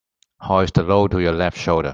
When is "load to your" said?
0.81-1.31